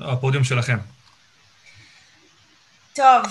[0.00, 0.78] הפודיום שלכם.
[2.94, 3.22] טוב,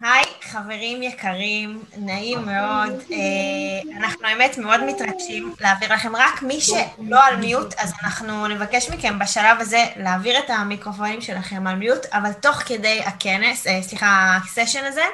[0.00, 2.92] היי, חברים יקרים, נעים מאוד.
[3.12, 8.90] אה, אנחנו האמת מאוד מתרגשים להעביר לכם, רק מי שלא על מיוט, אז אנחנו נבקש
[8.90, 14.38] מכם בשלב הזה להעביר את המיקרופונים שלכם על מיוט, אבל תוך כדי הכנס, אה, סליחה,
[14.44, 15.04] הסשן הזה,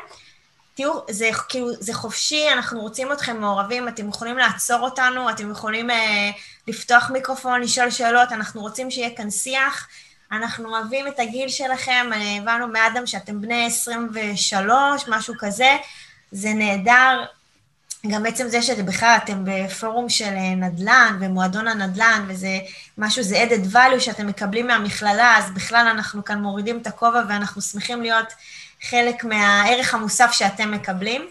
[0.74, 5.90] תראו, זה כאילו, זה חופשי, אנחנו רוצים אתכם מעורבים, אתם יכולים לעצור אותנו, אתם יכולים
[5.90, 6.30] אה,
[6.68, 9.88] לפתוח מיקרופון, לשאול שאלות, אנחנו רוצים שיהיה כאן שיח.
[10.32, 15.76] אנחנו אוהבים את הגיל שלכם, הבנו מאדם שאתם בני 23, משהו כזה,
[16.32, 17.24] זה נהדר.
[18.06, 22.58] גם בעצם זה שבכלל אתם בפורום של נדל"ן, במועדון הנדל"ן, וזה
[22.98, 27.62] משהו, זה added value שאתם מקבלים מהמכללה, אז בכלל אנחנו כאן מורידים את הכובע ואנחנו
[27.62, 28.32] שמחים להיות
[28.82, 31.26] חלק מהערך המוסף שאתם מקבלים.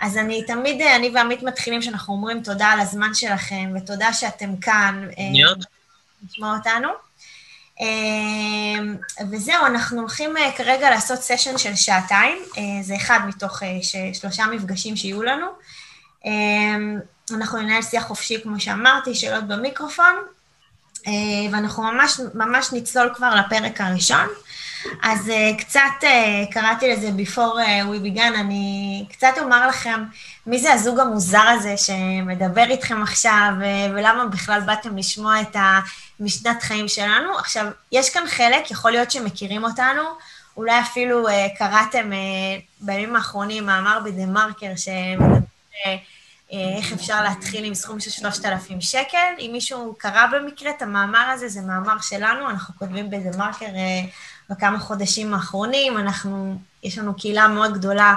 [0.00, 5.08] אז אני תמיד, אני ועמית מתחילים שאנחנו אומרים תודה על הזמן שלכם, ותודה שאתם כאן.
[6.28, 6.88] לשמוע אותנו.
[7.82, 8.96] אמ,
[9.30, 13.68] וזהו, אנחנו הולכים אה, כרגע לעשות סשן של שעתיים, אה, זה אחד מתוך אה,
[14.12, 15.46] שלושה מפגשים שיהיו לנו.
[16.24, 16.98] אמ,
[17.34, 20.14] אנחנו ננהל שיח חופשי, כמו שאמרתי, שאלות במיקרופון,
[21.52, 24.26] ואנחנו ממש, ממש נצלול כבר לפרק הראשון.
[25.02, 25.80] אז קצת
[26.50, 30.02] קראתי לזה before we began, אני קצת אומר לכם
[30.46, 35.56] מי זה הזוג המוזר הזה שמדבר איתכם עכשיו, uh, ולמה בכלל באתם לשמוע את
[36.20, 37.38] המשנת חיים שלנו.
[37.38, 40.02] עכשיו, יש כאן חלק, יכול להיות שמכירים אותנו,
[40.56, 45.42] אולי אפילו uh, קראתם uh, בימים האחרונים מאמר בדה מרקר שמדבר...
[45.84, 45.88] Uh,
[46.78, 49.18] איך אפשר להתחיל עם סכום של 3,000 שקל.
[49.38, 53.66] אם מישהו קרא במקרה את המאמר הזה, זה מאמר שלנו, אנחנו כותבים בדה מרקר
[54.50, 55.98] בכמה חודשים האחרונים.
[55.98, 58.14] אנחנו, יש לנו קהילה מאוד גדולה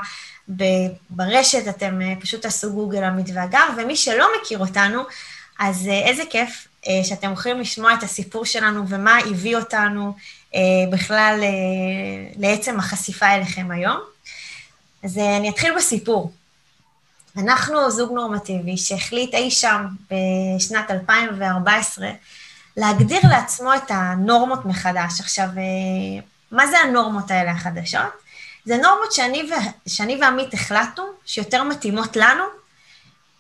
[1.10, 5.02] ברשת, אתם אה, פשוט תעשו גוגל עמית והגר, ומי שלא מכיר אותנו,
[5.60, 10.16] אז אה, איזה כיף אה, שאתם יכולים לשמוע את הסיפור שלנו ומה הביא אותנו
[10.92, 11.40] בכלל
[12.38, 13.98] לעצם החשיפה אליכם היום.
[15.04, 16.32] אז אני אתחיל בסיפור.
[17.38, 22.08] אנחנו זוג נורמטיבי שהחליט אי שם בשנת 2014
[22.78, 25.20] להגדיר לעצמו את הנורמות מחדש.
[25.20, 25.48] עכשיו,
[26.52, 28.25] מה זה הנורמות האלה החדשות?
[28.66, 29.54] זה נורמות שאני, ו...
[29.90, 32.44] שאני ועמית החלטנו שיותר מתאימות לנו,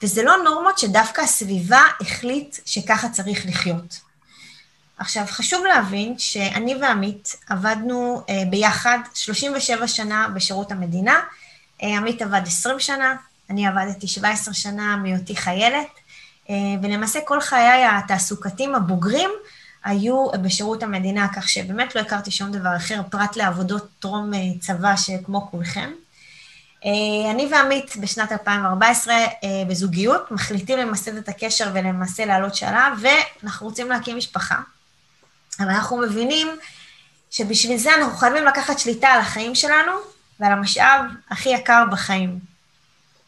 [0.03, 4.00] וזה לא נורמות שדווקא הסביבה החליט שככה צריך לחיות.
[4.97, 11.19] עכשיו, חשוב להבין שאני ועמית עבדנו אה, ביחד 37 שנה בשירות המדינה.
[11.84, 13.16] אה, עמית עבד 20 שנה,
[13.50, 15.88] אני עבדתי 17 שנה מהיותי חיילת.
[16.50, 19.30] אה, ולמעשה כל חיי התעסוקתיים הבוגרים
[19.85, 24.96] היו בשירות המדינה, כך שבאמת לא הכרתי שום דבר אחר פרט לעבודות טרום אה, צבא
[24.96, 25.91] שכמו כולכם.
[26.85, 29.16] אה, אני ועמית בשנת 2014
[29.68, 34.59] בזוגיות, מחליטים למסד את הקשר ולמעשה לעלות שלב, ואנחנו רוצים להקים משפחה.
[35.59, 36.47] אבל אנחנו מבינים
[37.31, 39.91] שבשביל זה אנחנו חייבים לקחת שליטה על החיים שלנו
[40.40, 42.40] ועל המשאב הכי יקר בחיים.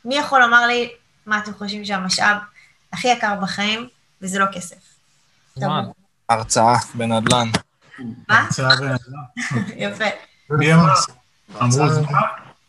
[0.05, 0.89] מי יכול לומר לי
[1.25, 2.37] מה אתם חושבים שהמשאב
[2.93, 3.89] הכי יקר בחיים,
[4.21, 4.77] וזה לא כסף.
[5.55, 5.83] זמן.
[6.29, 7.49] הרצאה בנדל"ן.
[8.29, 8.39] מה?
[8.39, 9.61] הרצאה בנדל"ן.
[9.83, 10.05] יפה.
[10.49, 10.89] מי אמרו
[11.69, 12.21] זמן?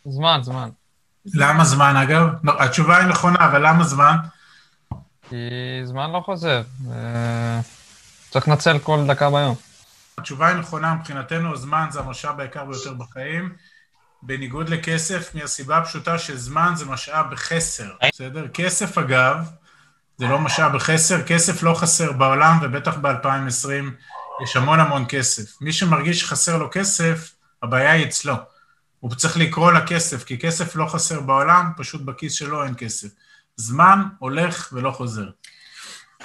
[0.05, 0.69] זמן, זמן.
[1.35, 2.27] למה זמן, אגב?
[2.45, 4.17] לא, התשובה היא נכונה, אבל למה זמן?
[5.29, 5.37] כי
[5.85, 6.63] זמן לא חוזר.
[8.31, 9.55] צריך לנצל כל דקה ביום.
[10.19, 13.53] התשובה היא נכונה, מבחינתנו זמן זה המשאב היקר ביותר בחיים,
[14.23, 18.49] בניגוד לכסף, מהסיבה הפשוטה שזמן זה משאב בחסר, בסדר?
[18.49, 19.51] כסף, אגב,
[20.19, 23.85] זה לא משאב בחסר, כסף לא חסר בעולם, ובטח ב-2020
[24.43, 25.61] יש המון המון כסף.
[25.61, 28.35] מי שמרגיש שחסר לו כסף, הבעיה היא אצלו.
[29.01, 33.09] הוא צריך לקרוא לכסף, כי כסף לא חסר בעולם, פשוט בכיס שלו אין כסף.
[33.57, 35.29] זמן הולך ולא חוזר.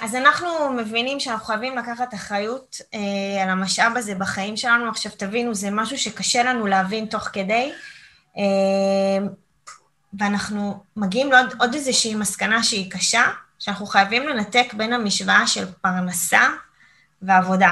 [0.00, 4.88] אז אנחנו מבינים שאנחנו חייבים לקחת אחריות אה, על המשאב הזה בחיים שלנו.
[4.88, 7.72] עכשיו תבינו, זה משהו שקשה לנו להבין תוך כדי,
[8.38, 9.26] אה,
[10.18, 13.24] ואנחנו מגיעים לעוד איזושהי מסקנה שהיא קשה,
[13.64, 16.48] שאנחנו חייבים לנתק בין המשוואה של פרנסה
[17.22, 17.70] ועבודה.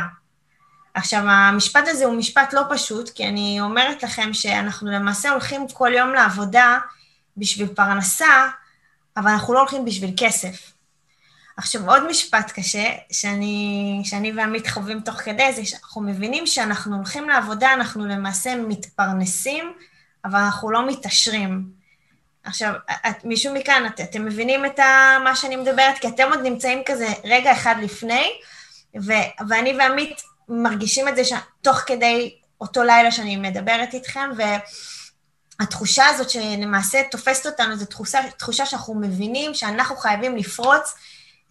[0.95, 5.91] עכשיו, המשפט הזה הוא משפט לא פשוט, כי אני אומרת לכם שאנחנו למעשה הולכים כל
[5.97, 6.79] יום לעבודה
[7.37, 8.49] בשביל פרנסה,
[9.17, 10.73] אבל אנחנו לא הולכים בשביל כסף.
[11.57, 17.29] עכשיו, עוד משפט קשה, שאני, שאני ועמית חווים תוך כדי, זה שאנחנו מבינים שאנחנו הולכים
[17.29, 19.73] לעבודה, אנחנו למעשה מתפרנסים,
[20.25, 21.82] אבל אנחנו לא מתעשרים.
[22.45, 25.99] עכשיו, את, מישהו מכאן, את, אתם מבינים את ה, מה שאני מדברת?
[26.01, 28.33] כי אתם עוד נמצאים כזה רגע אחד לפני,
[29.07, 29.13] ו,
[29.49, 34.31] ואני ועמית מרגישים את זה ש, תוך כדי אותו לילה שאני מדברת איתכם,
[35.61, 40.95] והתחושה הזאת שלמעשה תופסת אותנו, זו תחושה, תחושה שאנחנו מבינים שאנחנו חייבים לפרוץ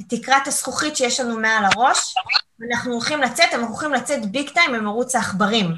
[0.01, 2.13] את תקרת הזכוכית שיש לנו מעל הראש,
[2.59, 5.75] ואנחנו הולכים לצאת, אנחנו הולכים לצאת ביג טיים ממרוץ העכברים.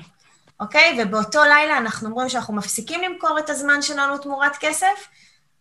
[0.60, 0.98] אוקיי?
[1.02, 5.08] ובאותו לילה אנחנו אומרים שאנחנו מפסיקים למכור את הזמן שלנו תמורת כסף,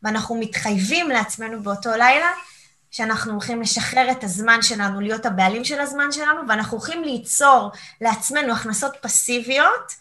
[0.02, 2.30] ואנחנו מתחייבים לעצמנו באותו לילה
[2.90, 8.52] שאנחנו הולכים לשחרר את הזמן שלנו, להיות הבעלים של הזמן שלנו, ואנחנו הולכים ליצור לעצמנו
[8.52, 9.92] הכנסות פסיביות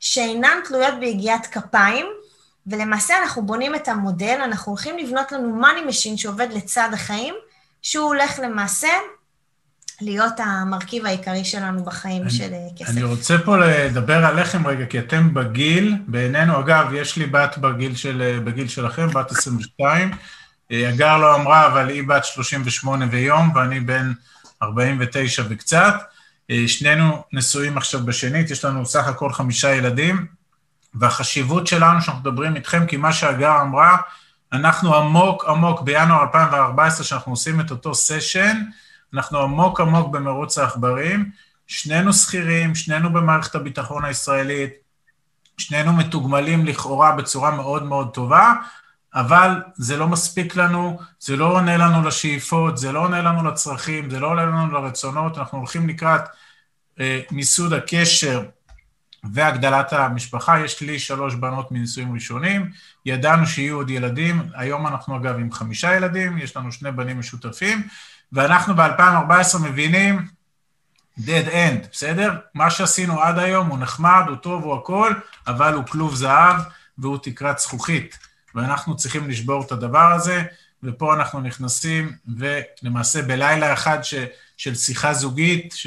[0.00, 2.06] שאינן תלויות ביגיעת כפיים,
[2.66, 7.34] ולמעשה אנחנו בונים את המודל, אנחנו הולכים לבנות לנו money machine שעובד לצד החיים,
[7.82, 8.88] שהוא הולך למעשה
[10.00, 12.90] להיות המרכיב העיקרי שלנו בחיים אני, של אה, כסף.
[12.90, 17.96] אני רוצה פה לדבר עליכם רגע, כי אתם בגיל, בעינינו, אגב, יש לי בת בגיל,
[17.96, 20.10] של, בגיל שלכם, בת 22,
[20.70, 24.12] הגר אה, לא אמרה, אבל היא בת 38 ויום, ואני בן
[24.62, 25.94] 49 וקצת.
[26.50, 30.26] אה, שנינו נשואים עכשיו בשנית, יש לנו סך הכל חמישה ילדים,
[30.94, 33.96] והחשיבות שלנו שאנחנו מדברים איתכם, כי מה שהגר אמרה,
[34.52, 38.62] אנחנו עמוק עמוק בינואר 2014, שאנחנו עושים את אותו סשן,
[39.14, 41.30] אנחנו עמוק עמוק במרוץ העכברים,
[41.66, 44.70] שנינו שכירים, שנינו במערכת הביטחון הישראלית,
[45.58, 48.52] שנינו מתוגמלים לכאורה בצורה מאוד מאוד טובה,
[49.14, 54.10] אבל זה לא מספיק לנו, זה לא עונה לנו לשאיפות, זה לא עונה לנו לצרכים,
[54.10, 56.22] זה לא עונה לנו לרצונות, אנחנו הולכים לקראת
[57.00, 58.44] אה, מיסוד הקשר
[59.32, 60.60] והגדלת המשפחה.
[60.64, 62.70] יש לי שלוש בנות מנישואים ראשונים,
[63.06, 67.88] ידענו שיהיו עוד ילדים, היום אנחנו אגב עם חמישה ילדים, יש לנו שני בנים משותפים,
[68.32, 70.26] ואנחנו ב-2014 מבינים
[71.18, 72.38] dead end, בסדר?
[72.54, 75.14] מה שעשינו עד היום הוא נחמד, הוא טוב, הוא הכל,
[75.46, 76.56] אבל הוא כלוב זהב
[76.98, 78.18] והוא תקרת זכוכית.
[78.54, 80.42] ואנחנו צריכים לשבור את הדבר הזה,
[80.82, 84.14] ופה אנחנו נכנסים, ולמעשה בלילה אחד ש,
[84.56, 85.86] של שיחה זוגית, ש...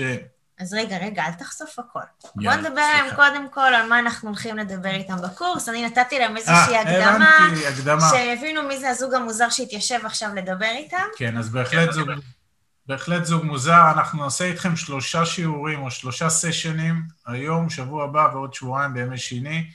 [0.60, 2.00] אז רגע, רגע, אל תחשוף הכל.
[2.36, 5.70] בוא נדבר עליהם קודם כל על מה אנחנו הולכים לדבר איתם בקורס.
[5.70, 10.30] אני נתתי להם איזושהי 아, אה, הקדמה, הקדמה, שיבינו מי זה הזוג המוזר שהתיישב עכשיו
[10.36, 11.06] לדבר איתם.
[11.18, 12.10] כן, אז בהחלט זוג,
[12.86, 13.92] בהחלט זוג מוזר.
[13.92, 19.70] אנחנו נעשה איתכם שלושה שיעורים או שלושה סשנים, היום, שבוע הבא ועוד שבועיים בימי שני.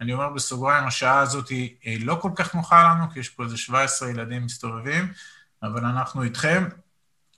[0.00, 3.56] אני אומר בסוגריים, השעה הזאת היא לא כל כך נוחה לנו, כי יש פה איזה
[3.56, 5.12] 17 ילדים מסתובבים,
[5.62, 6.68] אבל אנחנו איתכם.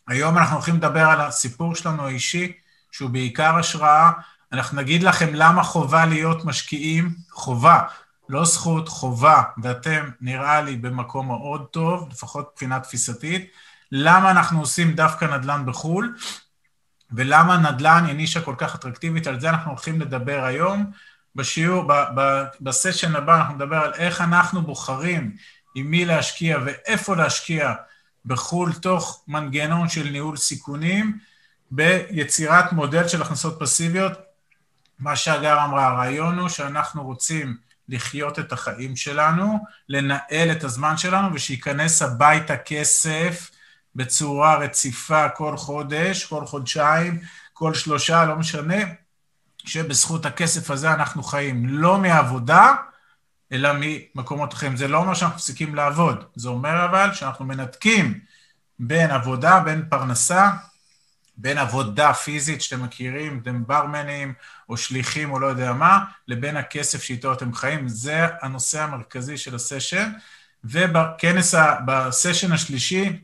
[0.08, 2.52] היום אנחנו הולכים לדבר על הסיפור שלנו האישי,
[2.96, 4.10] שהוא בעיקר השראה.
[4.52, 7.82] אנחנו נגיד לכם למה חובה להיות משקיעים, חובה,
[8.28, 13.50] לא זכות, חובה, ואתם, נראה לי, במקום מאוד טוב, לפחות מבחינה תפיסתית.
[13.92, 16.16] למה אנחנו עושים דווקא נדל"ן בחו"ל,
[17.12, 20.90] ולמה נדל"ן היא נישה כל כך אטרקטיבית, על זה אנחנו הולכים לדבר היום.
[21.34, 25.36] בשיעור, ב, ב, בסשן הבא אנחנו נדבר על איך אנחנו בוחרים
[25.74, 27.74] עם מי להשקיע ואיפה להשקיע
[28.26, 31.18] בחו"ל, תוך מנגנון של ניהול סיכונים,
[31.70, 34.12] ביצירת מודל של הכנסות פסיביות.
[34.98, 37.56] מה שהגר אמרה, הרעיון הוא שאנחנו רוצים
[37.88, 39.58] לחיות את החיים שלנו,
[39.88, 43.50] לנהל את הזמן שלנו, ושייכנס הביתה כסף
[43.94, 47.20] בצורה רציפה כל חודש, כל חודשיים,
[47.52, 48.76] כל שלושה, לא משנה,
[49.64, 52.74] שבזכות הכסף הזה אנחנו חיים, לא מעבודה,
[53.52, 54.76] אלא ממקומות אחרים.
[54.76, 58.20] זה לא אומר שאנחנו מפסיקים לעבוד, זה אומר אבל שאנחנו מנתקים
[58.78, 60.50] בין עבודה, בין פרנסה,
[61.36, 64.32] בין עבודה פיזית שאתם מכירים, אתם ברמנים
[64.68, 67.88] או שליחים או לא יודע מה, לבין הכסף שאיתו אתם חיים.
[67.88, 70.10] זה הנושא המרכזי של הסשן.
[70.64, 71.54] ובכנס,
[71.86, 73.18] בסשן השלישי,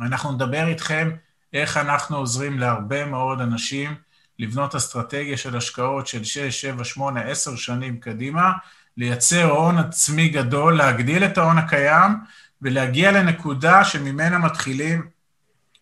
[0.00, 1.10] אנחנו נדבר איתכם
[1.52, 3.94] איך אנחנו עוזרים להרבה מאוד אנשים
[4.38, 8.52] לבנות אסטרטגיה של השקעות של 6, 7, 8, 10 שנים קדימה,
[8.96, 12.12] לייצר הון עצמי גדול, להגדיל את ההון הקיים
[12.62, 15.08] ולהגיע לנקודה שממנה מתחילים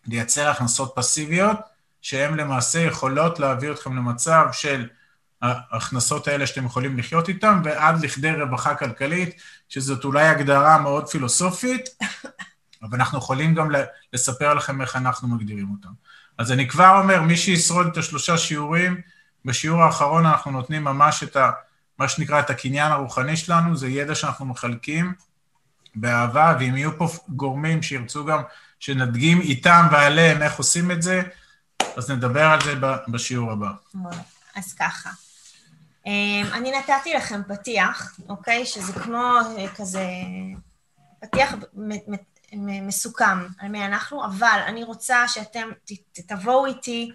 [0.07, 1.59] לייצר הכנסות פסיביות,
[2.01, 4.87] שהן למעשה יכולות להביא אתכם למצב של
[5.41, 11.89] ההכנסות האלה שאתם יכולים לחיות איתן, ועד לכדי רווחה כלכלית, שזאת אולי הגדרה מאוד פילוסופית,
[12.83, 13.69] אבל אנחנו יכולים גם
[14.13, 15.89] לספר לכם איך אנחנו מגדירים אותם.
[16.37, 19.01] אז אני כבר אומר, מי שישרוד את השלושה שיעורים,
[19.45, 21.51] בשיעור האחרון אנחנו נותנים ממש את ה...
[21.99, 25.13] מה שנקרא את הקניין הרוחני שלנו, זה ידע שאנחנו מחלקים
[25.95, 28.41] באהבה, ואם יהיו פה גורמים שירצו גם
[28.85, 31.21] שנדגים איתם ועליהם איך עושים את זה,
[31.95, 32.73] אז נדבר על זה
[33.07, 33.71] בשיעור הבא.
[34.55, 35.09] אז ככה.
[36.05, 38.65] אמ, אני נתתי לכם פתיח, אוקיי?
[38.65, 40.03] שזה כמו אה, כזה
[41.19, 41.55] פתיח
[42.81, 45.69] מסוכם על מי אנחנו, אבל אני רוצה שאתם
[46.27, 47.11] תבואו איתי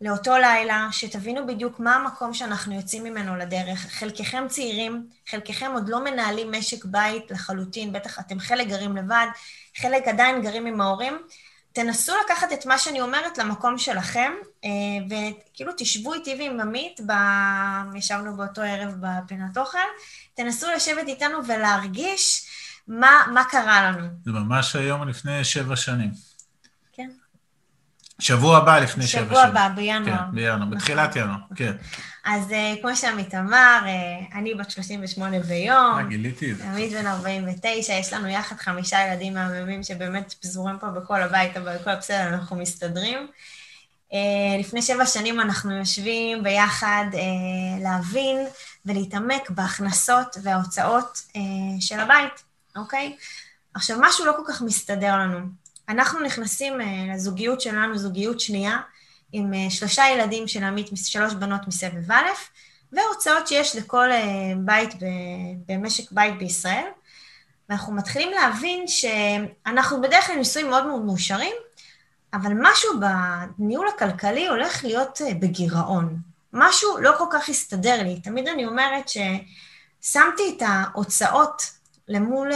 [0.00, 3.78] לאותו לילה, שתבינו בדיוק מה המקום שאנחנו יוצאים ממנו לדרך.
[3.78, 9.26] חלקכם צעירים, חלקכם עוד לא מנהלים משק בית לחלוטין, בטח אתם חלק גרים לבד,
[9.76, 11.18] חלק עדיין גרים עם ההורים.
[11.72, 14.32] תנסו לקחת את מה שאני אומרת למקום שלכם,
[14.64, 14.70] אה,
[15.06, 17.12] וכאילו תשבו איתי ועם עמית, ב...
[17.94, 19.78] ישבנו באותו ערב בפינת אוכל,
[20.34, 22.46] תנסו לשבת איתנו ולהרגיש
[22.88, 24.06] מה, מה קרה לנו?
[24.24, 26.10] זה ממש היום לפני שבע שנים.
[28.18, 30.16] שבוע הבא לפני שבע שבוע הבא, בינואר.
[30.16, 31.72] כן, בינואר, בתחילת ינואר, כן.
[32.26, 35.98] אז אה, כמו שעמית אמר, אה, אני בת 38 ביום.
[35.98, 36.64] אה, גיליתי את זה.
[36.64, 41.76] עמית בן 49, יש לנו יחד חמישה ילדים מהממים שבאמת פזורים פה בכל הבית, אבל
[41.76, 43.26] הכל בסדר, אנחנו מסתדרים.
[44.60, 47.04] לפני שבע שנים אנחנו יושבים ביחד
[47.82, 48.36] להבין
[48.86, 51.22] ולהתעמק בהכנסות וההוצאות
[51.80, 52.42] של הבית,
[52.76, 53.16] אוקיי?
[53.74, 55.38] עכשיו, משהו לא כל כך מסתדר לנו.
[55.88, 58.78] אנחנו נכנסים אה, לזוגיות שלנו, זוגיות שנייה,
[59.32, 62.26] עם אה, שלושה ילדים של עמית, שלוש בנות מסבב א',
[62.92, 64.90] והוצאות שיש לכל אה, בית
[65.68, 66.86] במשק בית בישראל.
[67.68, 71.54] ואנחנו מתחילים להבין שאנחנו בדרך כלל נישואים מאוד מאוד מאושרים,
[72.34, 76.16] אבל משהו בניהול הכלכלי הולך להיות בגירעון.
[76.52, 78.20] משהו לא כל כך הסתדר לי.
[78.20, 81.62] תמיד אני אומרת ששמתי את ההוצאות
[82.08, 82.50] למול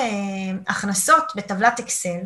[0.68, 2.20] הכנסות בטבלת אקסל,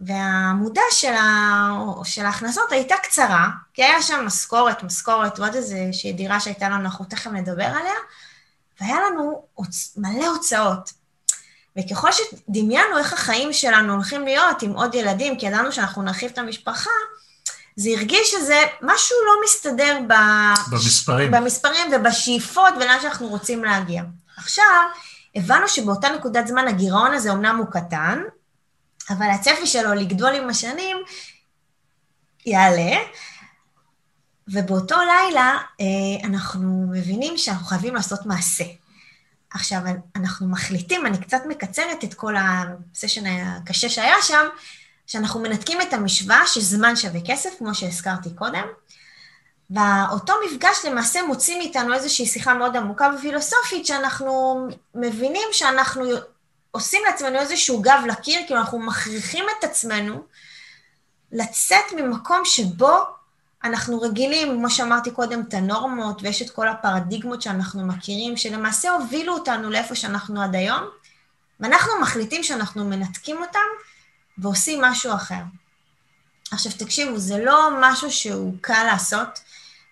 [0.00, 1.70] והעמודה של, ה...
[2.04, 7.04] של ההכנסות הייתה קצרה, כי היה שם משכורת, משכורת, ועוד איזושהי דירה שהייתה לנו, אנחנו
[7.04, 7.94] תכף נדבר עליה,
[8.80, 9.94] והיה לנו הוצ...
[9.96, 10.92] מלא הוצאות.
[11.78, 16.38] וככל שדמיינו איך החיים שלנו הולכים להיות עם עוד ילדים, כי ידענו שאנחנו נרחיב את
[16.38, 16.90] המשפחה,
[17.76, 20.12] זה הרגיש שזה משהו לא מסתדר ב...
[20.72, 21.30] במספרים.
[21.30, 24.02] במספרים ובשאיפות ולאן שאנחנו רוצים להגיע.
[24.36, 24.64] עכשיו,
[25.34, 28.22] הבנו שבאותה נקודת זמן הגירעון הזה אמנם הוא קטן,
[29.10, 30.96] אבל הצפי שלו לגדול עם השנים
[32.46, 32.96] יעלה,
[34.48, 38.64] ובאותו לילה אה, אנחנו מבינים שאנחנו חייבים לעשות מעשה.
[39.50, 39.80] עכשיו,
[40.16, 44.46] אנחנו מחליטים, אני קצת מקצרת את כל הסשן הקשה שהיה שם,
[45.06, 48.64] שאנחנו מנתקים את המשוואה שזמן שווה כסף, כמו שהזכרתי קודם,
[49.70, 54.58] ואותו מפגש למעשה מוציא מאיתנו איזושהי שיחה מאוד עמוקה ופילוסופית, שאנחנו
[54.94, 56.04] מבינים שאנחנו
[56.70, 60.22] עושים לעצמנו איזשהו גב לקיר, כאילו אנחנו מכריחים את עצמנו
[61.32, 63.04] לצאת ממקום שבו
[63.64, 69.34] אנחנו רגילים, כמו שאמרתי קודם, את הנורמות, ויש את כל הפרדיגמות שאנחנו מכירים, שלמעשה הובילו
[69.34, 70.82] אותנו לאיפה שאנחנו עד היום,
[71.60, 73.60] ואנחנו מחליטים שאנחנו מנתקים אותם
[74.38, 75.42] ועושים משהו אחר.
[76.52, 79.40] עכשיו תקשיבו, זה לא משהו שהוא קל לעשות,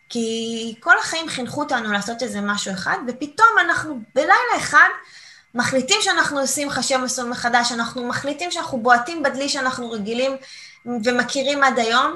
[0.08, 4.88] כי כל החיים חינכו אותנו לעשות איזה משהו אחד, ופתאום אנחנו בלילה אחד
[5.54, 10.36] מחליטים שאנחנו עושים חשב מסלול מחדש, אנחנו מחליטים שאנחנו בועטים בדלי שאנחנו רגילים
[11.04, 12.14] ומכירים עד היום,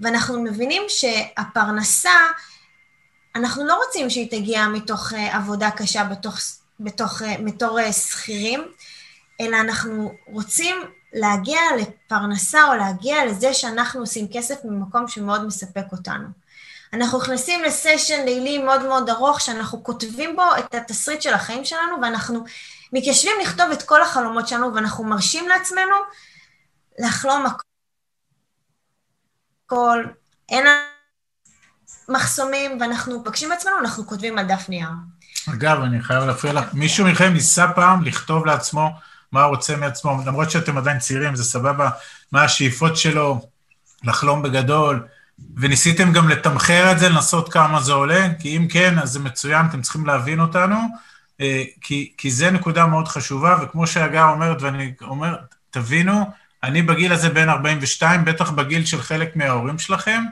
[0.00, 2.18] ואנחנו מבינים שהפרנסה,
[3.34, 6.38] אנחנו לא רוצים שהיא תגיע מתוך אה, עבודה קשה בתוך,
[6.80, 8.60] בתוך, אה, בתור אה, שכירים,
[9.40, 10.76] אלא אנחנו רוצים
[11.12, 16.28] להגיע לפרנסה או להגיע לזה שאנחנו עושים כסף ממקום שמאוד מספק אותנו.
[16.92, 21.96] אנחנו נכנסים לסשן לילי מאוד מאוד ארוך, שאנחנו כותבים בו את התסריט של החיים שלנו,
[22.02, 22.44] ואנחנו
[22.92, 25.96] מתיישבים לכתוב את כל החלומות שלנו, ואנחנו מרשים לעצמנו
[26.98, 27.44] לחלום
[29.66, 30.04] הכל,
[30.48, 30.66] אין
[32.08, 34.88] מחסומים, ואנחנו פוגשים עצמנו, אנחנו כותבים על דף נייר.
[35.54, 38.90] אגב, אני חייב להפריע לך, מישהו מכם ניסה פעם לכתוב לעצמו
[39.32, 41.90] מה הוא רוצה מעצמו, למרות שאתם עדיין צעירים, זה סבבה,
[42.32, 43.48] מה השאיפות שלו,
[44.04, 45.06] לחלום בגדול,
[45.56, 48.26] וניסיתם גם לתמחר את זה, לנסות כמה זה עולה?
[48.38, 50.76] כי אם כן, אז זה מצוין, אתם צריכים להבין אותנו,
[51.40, 55.36] אה, כי, כי זה נקודה מאוד חשובה, וכמו שהגר אומרת, ואני אומר,
[55.70, 56.24] תבינו,
[56.62, 60.24] אני בגיל הזה בין 42, בטח בגיל של חלק מההורים שלכם,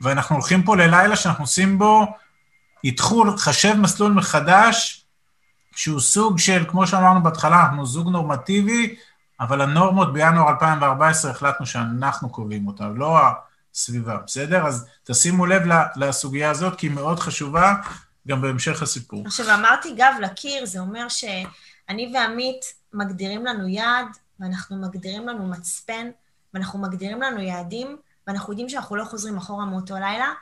[0.00, 2.06] ואנחנו הולכים פה ללילה שאנחנו עושים בו
[2.84, 5.04] איתחול, חשב מסלול מחדש,
[5.76, 8.94] שהוא סוג של, כמו שאמרנו בהתחלה, אנחנו זוג נורמטיבי,
[9.40, 13.18] אבל הנורמות בינואר 2014 החלטנו שאנחנו קובעים אותן, לא
[13.74, 14.66] הסביבה, בסדר?
[14.66, 15.62] אז תשימו לב
[15.96, 17.74] לסוגיה הזאת, כי היא מאוד חשובה
[18.28, 19.26] גם בהמשך הסיפור.
[19.26, 24.06] עכשיו, אמרתי גב לקיר, זה אומר שאני ועמית מגדירים לנו יעד,
[24.40, 26.10] ואנחנו מגדירים לנו מצפן,
[26.54, 27.96] ואנחנו מגדירים לנו יעדים,
[28.26, 30.32] ואנחנו יודעים שאנחנו לא חוזרים אחורה מאותו לילה,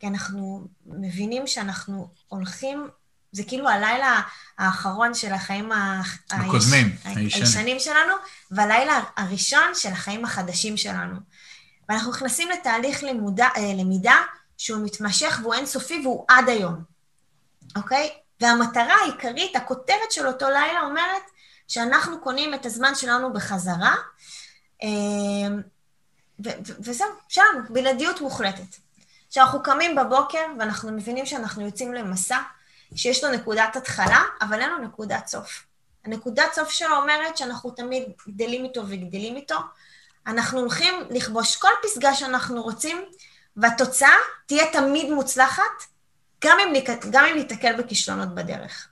[0.00, 2.88] כי אנחנו מבינים שאנחנו הולכים,
[3.32, 4.20] זה כאילו הלילה
[4.58, 5.72] האחרון של החיים
[6.30, 8.12] הקודמים, הישנים שלנו,
[8.50, 11.16] והלילה הראשון של החיים החדשים שלנו.
[11.88, 14.16] ואנחנו נכנסים לתהליך לימודה, אה, למידה
[14.58, 16.74] שהוא מתמשך והוא אינסופי והוא עד היום,
[17.76, 18.10] אוקיי?
[18.40, 21.22] והמטרה העיקרית, הכותרת של אותו לילה אומרת
[21.68, 23.94] שאנחנו קונים את הזמן שלנו בחזרה,
[24.82, 24.88] אה,
[26.80, 28.76] וזהו, שלנו, בלעדיות מוחלטת.
[29.30, 32.38] שאנחנו קמים בבוקר ואנחנו מבינים שאנחנו יוצאים למסע
[32.94, 35.66] שיש לו נקודת התחלה, אבל אין לו נקודת סוף.
[36.04, 39.56] הנקודת סוף שלו אומרת שאנחנו תמיד גדלים איתו וגדלים איתו,
[40.26, 43.04] אנחנו הולכים לכבוש כל פסגה שאנחנו רוצים,
[43.56, 44.14] והתוצאה
[44.46, 45.62] תהיה תמיד מוצלחת,
[46.44, 48.88] גם אם, גם אם ניתקל בכישלונות בדרך.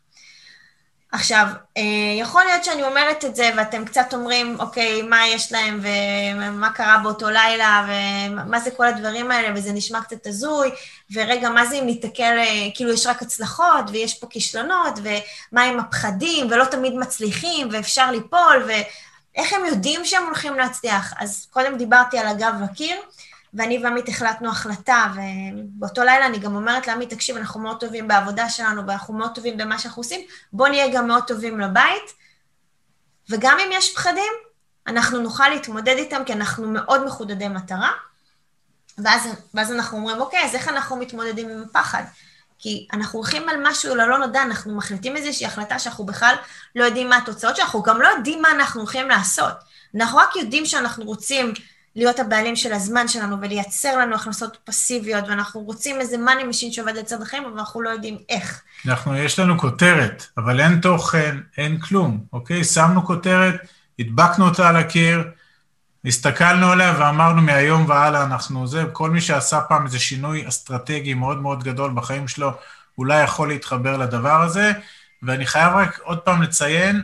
[1.14, 1.82] עכשיו, אה,
[2.20, 6.98] יכול להיות שאני אומרת את זה ואתם קצת אומרים, אוקיי, מה יש להם ומה קרה
[7.02, 10.70] באותו לילה ומה זה כל הדברים האלה וזה נשמע קצת הזוי,
[11.12, 15.80] ורגע, מה זה אם ניתקל, אה, כאילו יש רק הצלחות ויש פה כישלונות ומה עם
[15.80, 18.68] הפחדים ולא תמיד מצליחים ואפשר ליפול
[19.36, 21.12] ואיך הם יודעים שהם הולכים להצליח?
[21.18, 22.96] אז קודם דיברתי על הגב לקיר.
[23.54, 28.48] ואני ועמית החלטנו החלטה, ובאותו לילה אני גם אומרת לעמית, תקשיב, אנחנו מאוד טובים בעבודה
[28.48, 30.20] שלנו, ואנחנו מאוד טובים במה שאנחנו עושים,
[30.52, 32.14] בוא נהיה גם מאוד טובים לבית,
[33.30, 34.32] וגם אם יש פחדים,
[34.86, 37.90] אנחנו נוכל להתמודד איתם, כי אנחנו מאוד מחודדי מטרה,
[38.98, 42.02] ואז, ואז אנחנו אומרים, אוקיי, אז איך אנחנו מתמודדים עם הפחד?
[42.58, 46.34] כי אנחנו הולכים על משהו ללא נודע, אנחנו מחליטים איזושהי החלטה שאנחנו בכלל
[46.76, 49.54] לא יודעים מה התוצאות שלנו, אנחנו גם לא יודעים מה אנחנו הולכים לעשות.
[49.96, 51.52] אנחנו רק יודעים שאנחנו רוצים
[51.96, 56.96] להיות הבעלים של הזמן שלנו ולייצר לנו הכנסות פסיביות, ואנחנו רוצים איזה money machine שעובד
[56.96, 58.62] לצד החיים, אבל אנחנו לא יודעים איך.
[58.86, 62.64] אנחנו, יש לנו כותרת, אבל אין תוכן, אין כלום, אוקיי?
[62.64, 63.54] שמנו כותרת,
[63.98, 65.24] הדבקנו אותה על הקיר,
[66.04, 71.40] הסתכלנו עליה ואמרנו מהיום והלאה אנחנו זה, כל מי שעשה פעם איזה שינוי אסטרטגי מאוד
[71.40, 72.50] מאוד גדול בחיים שלו,
[72.98, 74.72] אולי יכול להתחבר לדבר הזה.
[75.22, 77.02] ואני חייב רק עוד פעם לציין,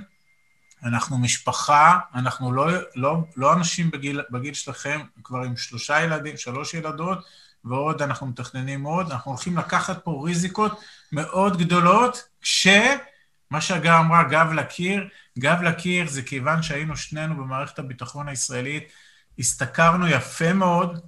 [0.85, 2.67] אנחנו משפחה, אנחנו לא,
[2.97, 7.19] לא, לא אנשים בגיל, בגיל שלכם, כבר עם שלושה ילדים, שלוש ילדות,
[7.65, 10.81] ועוד אנחנו מתכננים עוד, אנחנו הולכים לקחת פה ריזיקות
[11.13, 15.09] מאוד גדולות, כשמה שהגר אמרה, גב לקיר,
[15.41, 18.93] גב לקיר זה כיוון שהיינו שנינו במערכת הביטחון הישראלית,
[19.39, 21.01] השתכרנו יפה מאוד,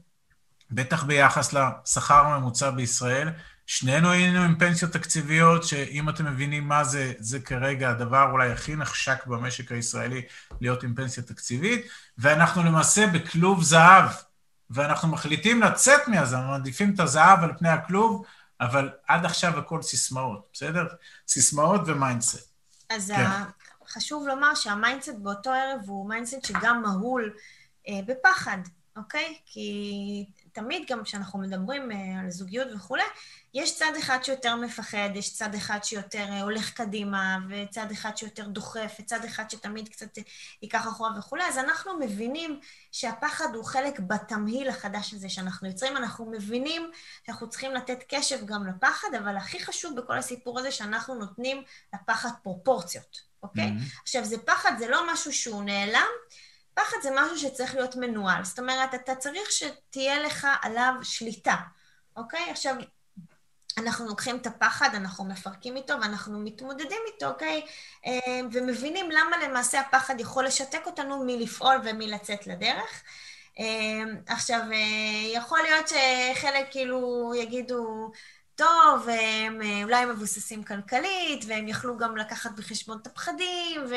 [0.71, 3.29] בטח ביחס לשכר הממוצע בישראל,
[3.67, 8.77] שנינו היינו עם פנסיות תקציביות, שאם אתם מבינים מה זה, זה כרגע הדבר אולי הכי
[8.77, 10.23] נחשק במשק הישראלי,
[10.61, 11.87] להיות עם פנסיה תקציבית,
[12.19, 14.11] ואנחנו למעשה בכלוב זהב,
[14.71, 18.25] ואנחנו מחליטים לצאת מזה, מעדיפים את הזהב על פני הכלוב,
[18.61, 20.87] אבל עד עכשיו הכל סיסמאות, בסדר?
[21.29, 22.53] סיסמאות ו mindset.
[22.91, 23.31] אז כן.
[23.93, 27.35] חשוב לומר שה mindset באותו ערב הוא mindset שגם מהול
[27.89, 28.59] אה, בפחד,
[28.97, 29.39] אוקיי?
[29.47, 33.03] כי תמיד גם כשאנחנו מדברים אה, על זוגיות וכולי,
[33.55, 38.49] יש צד אחד שיותר מפחד, יש צד אחד שיותר אה, הולך קדימה, וצד אחד שיותר
[38.49, 40.23] דוחף, וצד אחד שתמיד קצת אה,
[40.62, 42.61] ייקח אחורה וכולי, אז אנחנו מבינים
[42.93, 46.90] שהפחד הוא חלק בתמהיל החדש הזה שאנחנו יוצרים, אנחנו מבינים
[47.27, 51.62] שאנחנו צריכים לתת קשב גם לפחד, אבל הכי חשוב בכל הסיפור הזה שאנחנו נותנים
[51.95, 53.68] לפחד פרופורציות, אוקיי?
[53.68, 54.02] Mm-hmm.
[54.02, 56.09] עכשיו, זה פחד, זה לא משהו שהוא נעלם,
[56.74, 58.44] פחד זה משהו שצריך להיות מנוהל.
[58.44, 61.57] זאת אומרת, אתה צריך שתהיה לך עליו שליטה,
[62.16, 62.50] אוקיי?
[62.50, 62.74] עכשיו,
[63.78, 67.66] אנחנו לוקחים את הפחד, אנחנו מפרקים איתו ואנחנו מתמודדים איתו, אוקיי?
[68.07, 73.02] אה, ומבינים למה למעשה הפחד יכול לשתק אותנו מלפעול ומלצאת לדרך.
[73.59, 78.11] אה, עכשיו, אה, יכול להיות שחלק כאילו יגידו,
[78.55, 79.49] טוב, אה,
[79.85, 83.95] אולי מבוססים כלכלית, והם יכלו גם לקחת בחשבון את הפחדים, ו...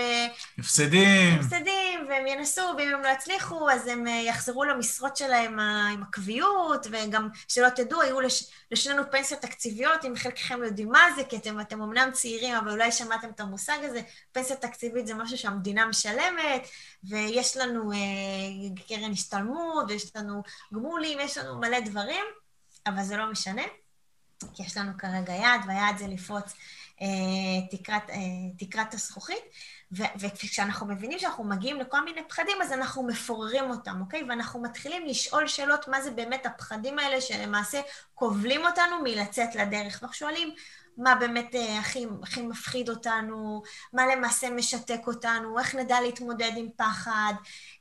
[0.59, 1.39] הפסדים.
[1.39, 6.87] הפסדים, והם ינסו, ואם הם לא יצליחו, אז הם אה, יחזרו למשרות שלהם עם הקביעות,
[6.91, 8.51] וגם, שלא תדעו, היו לש...
[8.71, 12.91] לשנינו פנסיות תקציביות, אם חלקכם יודעים מה זה, כי אתם, אתם אמנם צעירים, אבל אולי
[12.91, 16.67] שמעתם את המושג הזה, פנסיה תקציבית זה משהו שהמדינה משלמת,
[17.03, 17.97] ויש לנו אה,
[18.87, 22.25] קרן השתלמות, ויש לנו גמולים, יש לנו מלא דברים,
[22.87, 23.63] אבל זה לא משנה.
[24.53, 26.53] כי יש לנו כרגע יעד, והיעד זה לפרוץ
[27.01, 28.15] אה, תקרת, אה,
[28.57, 29.43] תקרת הזכוכית,
[29.91, 34.23] וכשאנחנו מבינים שאנחנו מגיעים לכל מיני פחדים, אז אנחנו מפוררים אותם, אוקיי?
[34.29, 37.81] ואנחנו מתחילים לשאול שאלות מה זה באמת הפחדים האלה שלמעשה
[38.13, 39.99] כובלים אותנו מלצאת לדרך.
[40.01, 40.53] ואנחנו שואלים,
[40.97, 43.61] מה באמת אה, הכי, הכי מפחיד אותנו,
[43.93, 47.33] מה למעשה משתק אותנו, איך נדע להתמודד עם פחד,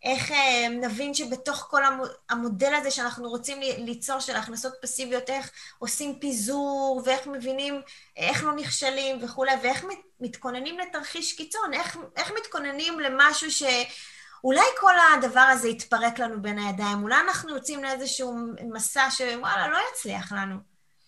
[0.03, 1.83] איך אה, נבין שבתוך כל
[2.31, 7.83] המודל הזה שאנחנו רוצים ליצור של הכנסות פסיביות, איך עושים פיזור, ואיך מבינים
[8.17, 9.85] איך לא נכשלים וכולי, ואיך
[10.21, 13.63] מתכוננים לתרחיש קיצון, איך, איך מתכוננים למשהו ש...
[14.45, 18.37] אולי כל הדבר הזה יתפרק לנו בין הידיים, אולי אנחנו יוצאים לאיזשהו
[18.73, 20.57] מסע שוואלה, לא יצליח לנו.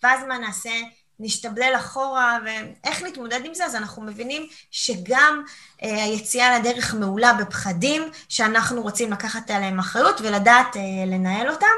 [0.03, 0.71] ואז מה נעשה?
[1.19, 3.65] נשתבלל אחורה, ואיך נתמודד עם זה?
[3.65, 5.43] אז אנחנו מבינים שגם
[5.83, 11.75] אה, היציאה לדרך מעולה בפחדים, שאנחנו רוצים לקחת עליהם אחריות ולדעת אה, לנהל אותם,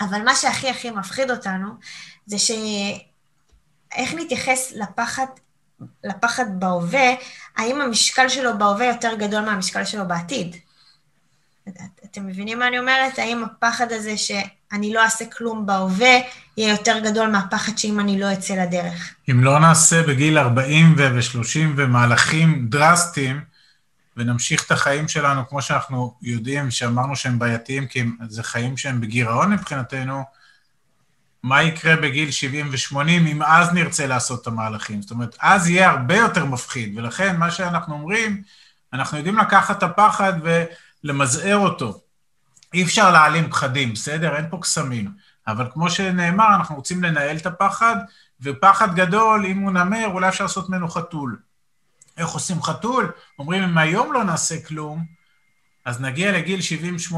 [0.00, 1.68] אבל מה שהכי הכי מפחיד אותנו,
[2.26, 5.26] זה שאיך נתייחס לפחד,
[6.04, 7.14] לפחד בהווה,
[7.56, 10.56] האם המשקל שלו בהווה יותר גדול מהמשקל שלו בעתיד?
[12.04, 13.18] אתם מבינים מה אני אומרת?
[13.18, 14.14] האם הפחד הזה
[14.72, 16.14] שאני לא אעשה כלום בהווה,
[16.56, 19.14] יהיה יותר גדול מהפחד שאם אני לא אצא לדרך?
[19.30, 23.40] אם לא נעשה בגיל 40 ו-30 ומהלכים דרסטיים,
[24.16, 29.52] ונמשיך את החיים שלנו כמו שאנחנו יודעים, שאמרנו שהם בעייתיים, כי זה חיים שהם בגירעון
[29.52, 30.22] מבחינתנו,
[31.42, 35.02] מה יקרה בגיל 70 ו-80 אם אז נרצה לעשות את המהלכים.
[35.02, 38.42] זאת אומרת, אז יהיה הרבה יותר מפחיד, ולכן מה שאנחנו אומרים,
[38.92, 40.32] אנחנו יודעים לקחת את הפחד
[41.04, 42.00] ולמזער אותו.
[42.74, 44.36] אי אפשר להעלים פחדים, בסדר?
[44.36, 45.10] אין פה קסמים.
[45.46, 47.96] אבל כמו שנאמר, אנחנו רוצים לנהל את הפחד,
[48.40, 51.38] ופחד גדול, אם הוא נמר, אולי אפשר לעשות ממנו חתול.
[52.16, 53.12] איך עושים חתול?
[53.38, 55.04] אומרים, אם היום לא נעשה כלום,
[55.84, 56.60] אז נגיע לגיל
[57.10, 57.14] 70-80,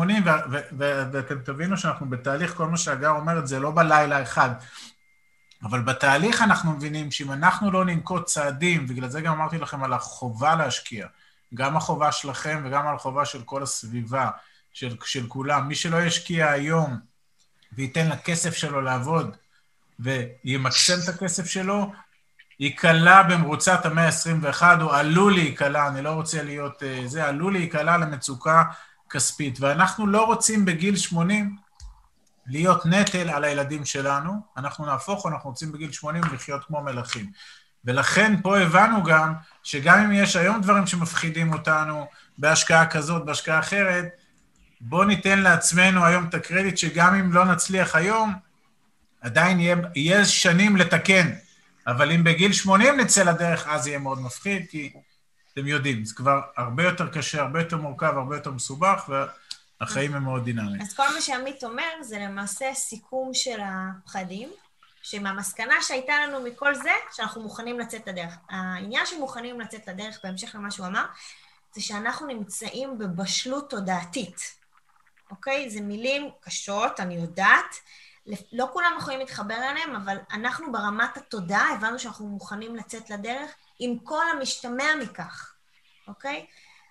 [1.13, 4.51] ואתם תבינו שאנחנו בתהליך, כל מה שהגר אומרת, זה לא בלילה אחד.
[5.63, 9.93] אבל בתהליך אנחנו מבינים שאם אנחנו לא ננקוט צעדים, ובגלל זה גם אמרתי לכם על
[9.93, 11.07] החובה להשקיע,
[11.55, 14.31] גם החובה שלכם וגם על החובה של כל הסביבה,
[14.79, 15.69] של, של כולם.
[15.69, 16.99] מי שלא ישקיע היום
[17.73, 19.37] וייתן לכסף שלו לעבוד
[20.01, 21.93] וימקסם את הכסף שלו,
[22.61, 27.97] ייקלע במרוצת המאה ה-21, או עלול להיקלע, אני לא רוצה להיות uh, זה, עלול להיקלע
[27.97, 28.63] למצוקה
[29.11, 29.61] כספית.
[29.61, 31.57] ואנחנו לא רוצים בגיל 80
[32.47, 37.31] להיות נטל על הילדים שלנו, אנחנו נהפוך, אנחנו רוצים בגיל 80 לחיות כמו מלכים.
[37.85, 42.07] ולכן פה הבנו גם שגם אם יש היום דברים שמפחידים אותנו
[42.39, 44.07] בהשקעה כזאת, בהשקעה אחרת,
[44.81, 48.33] בואו ניתן לעצמנו היום את הקרדיט שגם אם לא נצליח היום,
[49.21, 51.31] עדיין יהיה, יהיה שנים לתקן.
[51.87, 54.93] אבל אם בגיל 80 נצא לדרך, אז יהיה מאוד מפחיד, כי
[55.53, 59.11] אתם יודעים, זה כבר הרבה יותר קשה, הרבה יותר מורכב, הרבה יותר מסובך,
[59.81, 60.83] והחיים הם מאוד דינמיים.
[60.83, 64.49] אז כל מה שעמית אומר זה למעשה סיכום של הפחדים,
[65.03, 68.35] שמהמסקנה שהייתה לנו מכל זה, שאנחנו מוכנים לצאת לדרך.
[68.51, 71.05] העניין שמוכנים לצאת לדרך, בהמשך למה שהוא אמר,
[71.75, 74.58] זה שאנחנו נמצאים בבשלות תודעתית,
[75.31, 75.71] אוקיי?
[75.71, 77.75] זה מילים קשות, אני יודעת,
[78.53, 83.99] לא כולם יכולים להתחבר אליהם, אבל אנחנו ברמת התודעה הבנו שאנחנו מוכנים לצאת לדרך עם
[83.99, 85.55] כל המשתמע מכך,
[86.09, 86.47] אוקיי?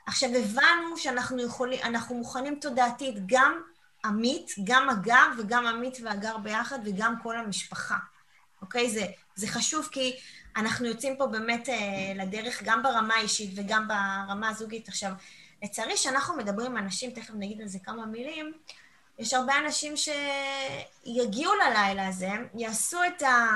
[0.05, 3.61] עכשיו, הבנו שאנחנו יכולים, אנחנו מוכנים תודעתית, גם
[4.05, 7.97] עמית, גם הגר וגם עמית והגר ביחד וגם כל המשפחה,
[8.61, 8.89] אוקיי?
[8.89, 10.15] זה, זה חשוב כי
[10.55, 11.75] אנחנו יוצאים פה באמת אה,
[12.15, 14.87] לדרך גם ברמה האישית וגם ברמה הזוגית.
[14.87, 15.11] עכשיו,
[15.63, 18.53] לצערי, כשאנחנו מדברים עם אנשים, תכף נגיד על זה כמה מילים,
[19.19, 23.47] יש הרבה אנשים שיגיעו ללילה הזה, יעשו את ה...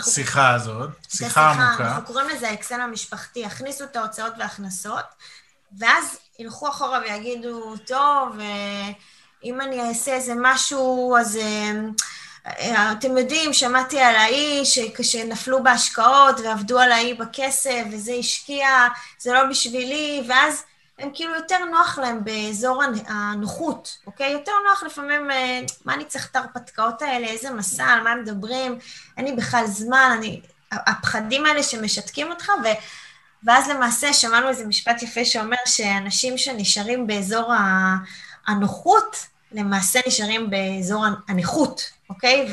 [0.00, 1.84] שיחה הזאת, שיחה עמוקה.
[1.84, 5.04] אנחנו קוראים לזה האקסל המשפחתי, יכניסו את ההוצאות וההכנסות,
[5.78, 8.36] ואז ילכו אחורה ויגידו, טוב,
[9.44, 11.38] אם אני אעשה איזה משהו, אז
[12.46, 14.62] אה, אתם יודעים, שמעתי על האי
[15.02, 18.68] שנפלו בהשקעות ועבדו על האי בכסף, וזה השקיע,
[19.18, 20.62] זה לא בשבילי, ואז
[21.00, 24.32] הם כאילו יותר נוח להם באזור הנוחות, אוקיי?
[24.32, 28.78] יותר נוח לפעמים, אה, מה אני צריך את ההרפתקאות האלה, איזה מסע, על מה מדברים,
[29.16, 30.40] אין לי בכלל זמן, אני...
[30.72, 32.68] הפחדים האלה שמשתקים אותך, ו...
[33.44, 37.52] ואז למעשה שמענו איזה משפט יפה שאומר שאנשים שנשארים באזור
[38.46, 42.52] הנוחות, למעשה נשארים באזור הנכות, אוקיי?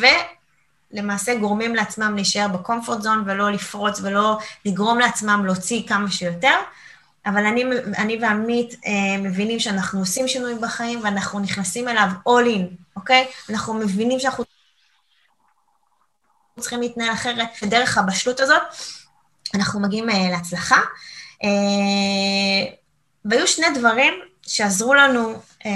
[0.91, 6.55] ולמעשה גורמים לעצמם להישאר בקומפורט זון ולא לפרוץ ולא לגרום לעצמם להוציא כמה שיותר.
[7.27, 7.63] אבל אני,
[7.97, 13.27] אני ועמית אה, מבינים שאנחנו עושים שינוי בחיים ואנחנו נכנסים אליו all in, אוקיי?
[13.49, 14.43] אנחנו מבינים שאנחנו
[16.59, 18.61] צריכים להתנהל אחרת, ודרך הבשלות הזאת
[19.55, 20.81] אנחנו מגיעים אה, להצלחה.
[21.43, 22.73] אה,
[23.25, 25.33] והיו שני דברים שעזרו לנו
[25.65, 25.71] אה,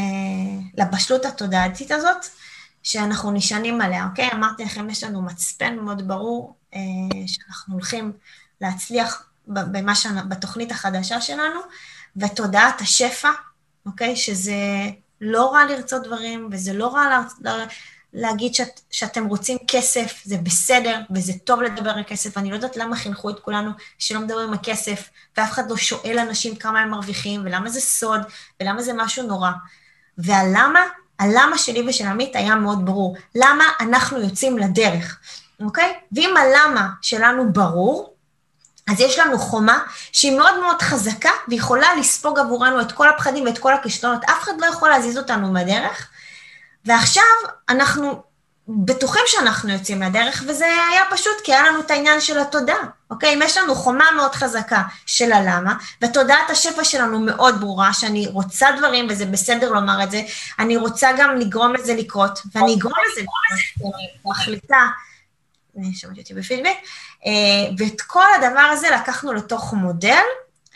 [0.78, 2.26] לבשלות התודעתית הזאת,
[2.84, 4.30] שאנחנו נשענים עליה, אוקיי?
[4.34, 6.80] אמרתי לכם, יש לנו מצפן מאוד ברור אה,
[7.28, 8.12] שאנחנו הולכים
[8.62, 10.08] להצליח במה ש...
[10.28, 11.60] בתוכנית החדשה שלנו,
[12.18, 13.30] ותודעת השפע,
[13.86, 14.16] אוקיי?
[14.16, 14.56] שזה
[15.22, 17.22] לא רע לרצות דברים, וזה לא רע לה...
[17.42, 17.66] לה...
[18.14, 22.38] להגיד שאת, שאתם רוצים כסף, זה בסדר, וזה טוב לדבר על כסף.
[22.38, 26.20] אני לא יודעת למה חינכו את כולנו שלא מדברים על כסף, ואף אחד לא שואל
[26.20, 28.22] אנשים כמה הם מרוויחים, ולמה זה סוד,
[28.62, 29.52] ולמה זה משהו נורא.
[30.18, 30.80] והלמה,
[31.20, 33.18] הלמה שלי ושל עמית היה מאוד ברור.
[33.36, 35.20] למה אנחנו יוצאים לדרך,
[35.62, 35.94] אוקיי?
[36.12, 38.11] ואם הלמה שלנו ברור,
[38.90, 39.80] אז יש לנו חומה
[40.12, 44.24] שהיא מאוד מאוד חזקה, ויכולה לספוג עבורנו את כל הפחדים ואת כל הכישלונות.
[44.24, 46.08] אף אחד לא יכול להזיז אותנו מהדרך.
[46.86, 47.24] ועכשיו
[47.70, 48.24] אנחנו
[48.68, 53.34] בטוחים שאנחנו יוצאים מהדרך, וזה היה פשוט כי היה לנו את העניין של התודעה, אוקיי?
[53.34, 58.68] אם יש לנו חומה מאוד חזקה של הלמה, ותודעת השפע שלנו מאוד ברורה, שאני רוצה
[58.78, 60.22] דברים, וזה בסדר לומר את זה,
[60.60, 63.94] אני רוצה גם לגרום לזה לקרות, ואני אגרום לזה לקרות,
[64.26, 64.88] מחליטה
[65.94, 66.78] שמעתי אותי בפידבק,
[67.26, 67.32] אה,
[67.78, 70.24] ואת כל הדבר הזה לקחנו לתוך מודל,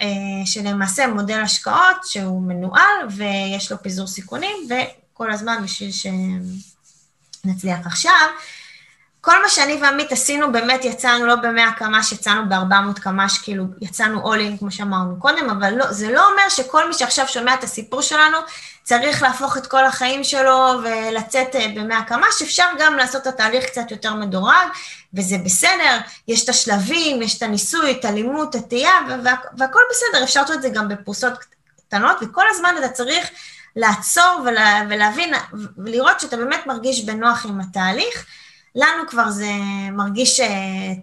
[0.02, 0.08] אה,
[0.46, 8.30] שלמעשה מודל השקעות שהוא מנוהל ויש לו פיזור סיכונים, וכל הזמן בשביל שנצליח עכשיו.
[9.26, 14.34] כל מה שאני ועמית עשינו, באמת יצאנו לא ב-100 קמ"ש, יצאנו ב-400 קמ"ש, כאילו יצאנו
[14.34, 18.02] all כמו שאמרנו קודם, אבל לא, זה לא אומר שכל מי שעכשיו שומע את הסיפור
[18.02, 18.38] שלנו,
[18.84, 23.66] צריך להפוך את כל החיים שלו ולצאת אה, ב-100 קמ"ש, אפשר גם לעשות את התהליך
[23.66, 24.68] קצת יותר מדורג,
[25.14, 30.24] וזה בסדר, יש את השלבים, יש את הניסוי, את הלימוד, את הטעייה, וה- והכל בסדר,
[30.24, 31.34] אפשר לעשות את זה גם בפרוסות
[31.88, 33.30] קטנות, וכל הזמן אתה צריך
[33.76, 35.34] לעצור ולה, ולהבין,
[35.78, 38.26] ולראות שאתה באמת מרגיש בנוח עם התהליך.
[38.76, 39.52] לנו כבר זה
[39.92, 40.44] מרגיש uh,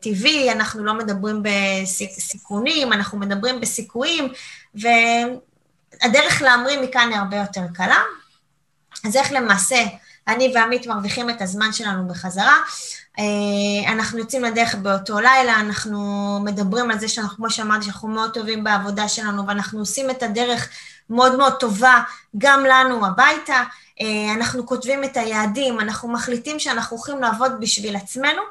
[0.00, 4.28] טבעי, אנחנו לא מדברים בסיכונים, אנחנו מדברים בסיכויים,
[4.74, 7.98] והדרך להמריא מכאן היא הרבה יותר קלה.
[9.04, 9.84] אז איך למעשה
[10.28, 12.56] אני ועמית מרוויחים את הזמן שלנו בחזרה?
[13.18, 18.34] Uh, אנחנו יוצאים לדרך באותו לילה, אנחנו מדברים על זה שאנחנו, כמו שאמרתי, שאנחנו מאוד
[18.34, 20.68] טובים בעבודה שלנו, ואנחנו עושים את הדרך
[21.12, 22.00] מאוד מאוד טובה
[22.38, 23.62] גם לנו הביתה.
[24.00, 28.42] אה, אנחנו כותבים את היעדים, אנחנו מחליטים שאנחנו הולכים לעבוד בשביל עצמנו,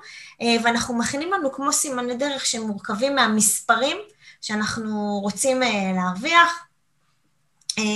[0.41, 3.97] אה, ואנחנו מכינים לנו כמו סימני דרך שמורכבים מהמספרים
[4.41, 6.65] שאנחנו רוצים אה, להרוויח.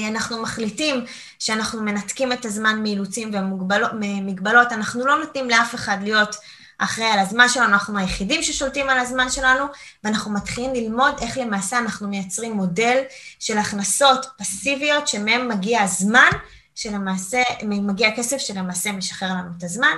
[0.10, 1.06] אנחנו מחליטים
[1.40, 6.36] שאנחנו מנתקים את הזמן מאילוצים ומגבלות, אנחנו לא נותנים לאף אחד להיות
[6.78, 9.66] אחראי על הזמן שלנו, אנחנו היחידים ששולטים על הזמן שלנו,
[10.04, 12.98] ואנחנו מתחילים ללמוד איך למעשה אנחנו מייצרים מודל
[13.40, 16.30] של הכנסות פסיביות שמהם מגיע הזמן
[16.76, 19.98] שלמעשה, מגיע כסף שלמעשה משחרר לנו את הזמן.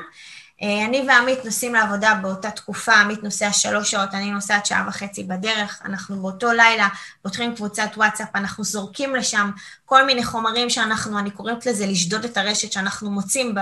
[0.62, 5.24] אה, אני ועמית נוסעים לעבודה באותה תקופה, עמית נוסע שלוש שעות, אני נוסעת שעה וחצי
[5.24, 6.88] בדרך, אנחנו באותו לילה
[7.22, 9.52] פותחים קבוצת וואטסאפ, אנחנו זורקים לשם
[9.86, 13.60] כל מיני חומרים שאנחנו, אני קוראת לזה לשדוד את הרשת שאנחנו מוצאים ב...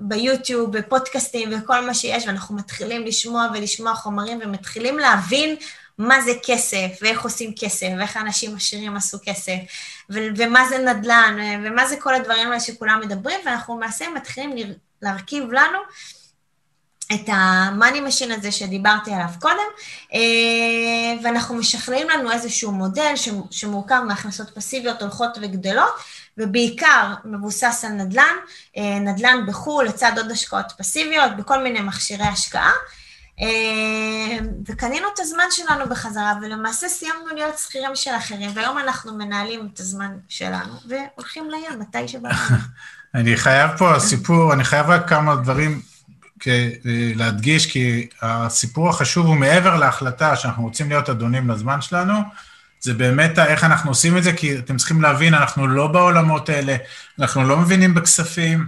[0.00, 5.56] ביוטיוב, בפודקאסטים וכל מה שיש, ואנחנו מתחילים לשמוע ולשמוע חומרים ומתחילים להבין
[5.98, 9.56] מה זה כסף, ואיך עושים כסף, ואיך אנשים עשירים עשו כסף,
[10.10, 14.56] ו- ומה זה נדל"ן, ומה זה כל הדברים האלה שכולם מדברים, ואנחנו למעשה מתחילים
[15.02, 15.78] להרכיב לנו
[17.14, 19.56] את ה-money machine הזה שדיברתי עליו קודם,
[20.14, 23.12] אה, ואנחנו משכללים לנו איזשהו מודל
[23.50, 25.92] שמורכב מהכנסות פסיביות הולכות וגדלות,
[26.38, 28.36] ובעיקר מבוסס על נדל"ן,
[28.76, 32.72] אה, נדל"ן בחו"ל לצד עוד השקעות פסיביות, בכל מיני מכשירי השקעה.
[33.40, 39.68] אה, וקנינו את הזמן שלנו בחזרה, ולמעשה סיימנו להיות שכירים של אחרים, והיום אנחנו מנהלים
[39.74, 42.36] את הזמן שלנו, והולכים לים מתי שבאנו.
[43.14, 45.82] אני חייב פה סיפור, אני חייב רק כמה דברים
[47.16, 52.14] להדגיש, כי הסיפור החשוב הוא מעבר להחלטה שאנחנו רוצים להיות אדונים לזמן שלנו,
[52.80, 56.76] זה באמת איך אנחנו עושים את זה, כי אתם צריכים להבין, אנחנו לא בעולמות האלה,
[57.18, 58.66] אנחנו לא מבינים בכספים,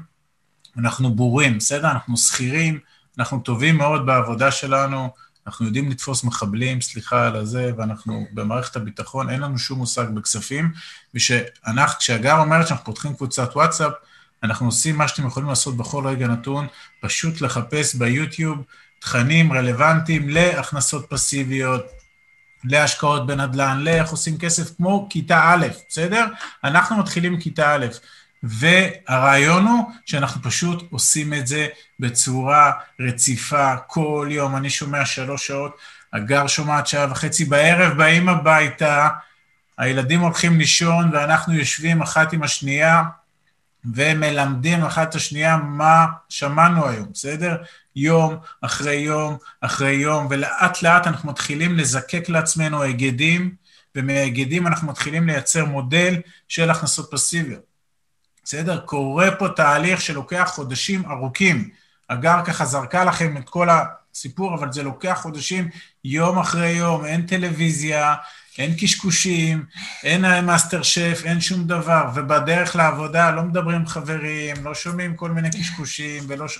[0.78, 1.90] אנחנו בורים, בסדר?
[1.90, 2.78] אנחנו שכירים,
[3.18, 5.10] אנחנו טובים מאוד בעבודה שלנו,
[5.46, 10.72] אנחנו יודעים לתפוס מחבלים, סליחה על הזה, ואנחנו במערכת הביטחון, אין לנו שום מושג בכספים,
[11.14, 13.92] ושאנחנו, כשהגר אומרת שאנחנו פותחים קבוצת וואטסאפ,
[14.42, 16.66] אנחנו עושים מה שאתם יכולים לעשות בכל רגע נתון,
[17.00, 18.64] פשוט לחפש ביוטיוב
[18.98, 21.82] תכנים רלוונטיים להכנסות פסיביות,
[22.64, 26.26] להשקעות בנדל"ן, לאיך עושים כסף כמו כיתה א', בסדר?
[26.64, 27.86] אנחנו מתחילים כיתה א',
[28.42, 31.66] והרעיון הוא שאנחנו פשוט עושים את זה
[32.00, 34.56] בצורה רציפה כל יום.
[34.56, 35.76] אני שומע שלוש שעות,
[36.12, 39.08] הגר שומעת שעה וחצי בערב, באים הביתה,
[39.78, 43.02] הילדים הולכים לישון ואנחנו יושבים אחת עם השנייה
[43.94, 47.56] ומלמדים אחת את השנייה מה שמענו היום, בסדר?
[47.96, 53.54] יום אחרי יום אחרי יום, ולאט לאט אנחנו מתחילים לזקק לעצמנו היגדים,
[53.96, 56.14] ומהיגדים אנחנו מתחילים לייצר מודל
[56.48, 57.62] של הכנסות פסיביות.
[58.44, 58.80] בסדר?
[58.80, 61.70] קורה פה תהליך שלוקח חודשים ארוכים.
[62.10, 65.68] הגר ככה זרקה לכם את כל הסיפור, אבל זה לוקח חודשים,
[66.04, 68.14] יום אחרי יום, אין טלוויזיה,
[68.58, 69.66] אין קשקושים,
[70.02, 75.30] אין מאסטר שף, אין שום דבר, ובדרך לעבודה לא מדברים עם חברים, לא שומעים כל
[75.30, 76.58] מיני קשקושים, ולא ש...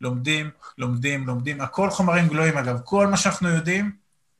[0.00, 3.92] לומדים, לומדים, לומדים, הכל חומרים גלויים אגב, כל מה שאנחנו יודעים,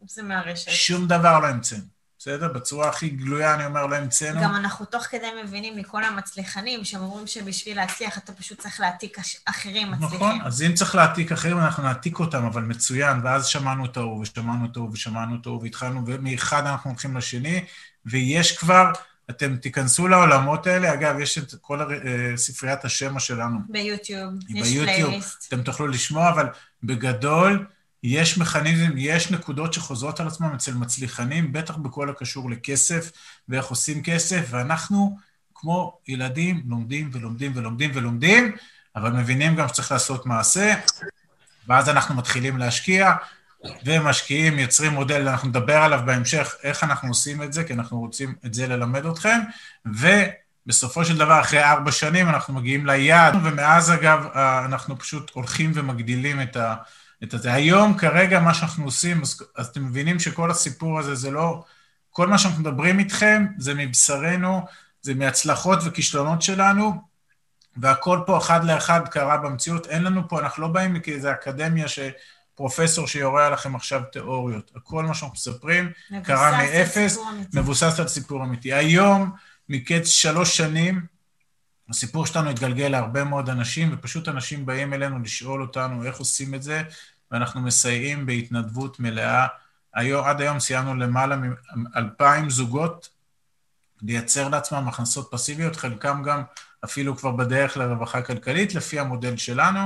[0.06, 0.70] זה מהרשת.
[0.70, 1.97] שום דבר לא המצאנו.
[2.18, 2.48] בסדר?
[2.48, 4.40] בצורה הכי גלויה, אני אומר, לא המצאנו.
[4.42, 9.18] גם אנחנו תוך כדי מבינים מכל המצליחנים, שהם אומרים שבשביל להצליח אתה פשוט צריך להעתיק
[9.44, 10.16] אחרים מצליחים.
[10.16, 14.20] נכון, אז אם צריך להעתיק אחרים, אנחנו נעתיק אותם, אבל מצוין, ואז שמענו את ההוא,
[14.20, 17.64] ושמענו את ההוא, ושמענו את ההוא, והתחלנו, ומאחד אנחנו הולכים לשני,
[18.06, 18.92] ויש כבר,
[19.30, 23.58] אתם תיכנסו לעולמות האלה, אגב, יש את כל אה, ספריית השמע שלנו.
[23.68, 25.46] ביוטיוב, יש פלייליסט.
[25.48, 26.46] אתם תוכלו לשמוע, אבל
[26.82, 27.66] בגדול,
[28.02, 33.10] יש מכניזם, יש נקודות שחוזרות על עצמם אצל מצליחנים, בטח בכל הקשור לכסף
[33.48, 35.16] ואיך עושים כסף, ואנחנו,
[35.54, 38.56] כמו ילדים, לומדים ולומדים ולומדים ולומדים,
[38.96, 40.74] אבל מבינים גם שצריך לעשות מעשה,
[41.68, 43.12] ואז אנחנו מתחילים להשקיע,
[43.84, 48.34] ומשקיעים, יוצרים מודל, אנחנו נדבר עליו בהמשך, איך אנחנו עושים את זה, כי אנחנו רוצים
[48.46, 49.38] את זה ללמד אתכם,
[50.66, 54.26] בסופו של דבר, אחרי ארבע שנים אנחנו מגיעים ליעד, ומאז אגב,
[54.64, 56.74] אנחנו פשוט הולכים ומגדילים את ה...
[57.24, 57.52] את זה.
[57.52, 61.64] היום, כרגע, מה שאנחנו עושים, אז, אז אתם מבינים שכל הסיפור הזה זה לא...
[62.10, 64.60] כל מה שאנחנו מדברים איתכם זה מבשרנו,
[65.02, 66.92] זה מהצלחות וכישלונות שלנו,
[67.76, 69.86] והכל פה אחד לאחד קרה במציאות.
[69.86, 71.98] אין לנו פה, אנחנו לא באים כאיזה אקדמיה ש...
[72.58, 74.70] פרופסור שיורה עליכם עכשיו תיאוריות.
[74.76, 77.18] הכל מה שאנחנו מספרים קרה מאפס,
[77.54, 78.72] מבוסס על סיפור אמיתי.
[78.72, 79.30] היום,
[79.68, 81.06] מקץ שלוש שנים,
[81.90, 86.62] הסיפור שלנו התגלגל להרבה מאוד אנשים, ופשוט אנשים באים אלינו לשאול אותנו איך עושים את
[86.62, 86.82] זה,
[87.30, 89.46] ואנחנו מסייעים בהתנדבות מלאה.
[89.94, 91.36] היום, עד היום סיימנו למעלה
[91.74, 93.08] מאלפיים זוגות
[94.02, 96.42] לייצר לעצמם הכנסות פסיביות, חלקם גם
[96.84, 99.80] אפילו כבר בדרך לרווחה כלכלית, לפי המודל שלנו.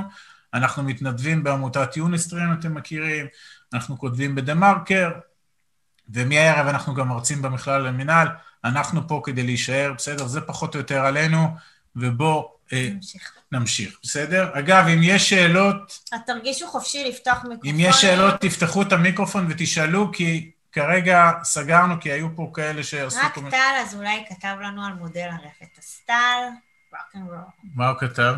[0.54, 3.26] אנחנו מתנדבים בעמותת יוניסטרים, אתם מכירים,
[3.72, 5.10] אנחנו כותבים בדה-מרקר,
[6.08, 8.28] ומהערב אנחנו גם מרצים במכלל למינהל.
[8.64, 10.26] אנחנו פה כדי להישאר, בסדר?
[10.26, 11.56] זה פחות או יותר עלינו,
[11.96, 13.32] ובואו אה, נמשיך.
[13.52, 14.50] נמשיך, בסדר?
[14.52, 16.00] אגב, אם יש שאלות...
[16.12, 17.70] אז תרגישו חופשי לפתוח מיקרופון.
[17.70, 23.18] אם יש שאלות, תפתחו את המיקרופון ותשאלו, כי כרגע סגרנו, כי היו פה כאלה שעשו...
[23.22, 26.48] רק טל, אז אולי כתב לנו על מודל הרפת הסטל,
[27.74, 28.34] מה הוא כתב?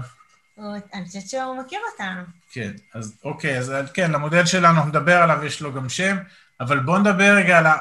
[0.95, 2.23] אני חושבת שהוא מכיר אותנו.
[2.51, 6.17] כן, אז אוקיי, אז כן, למודל שלנו, נדבר עליו, יש לו גם שם,
[6.61, 7.77] אבל בואו נדבר רגע על ה...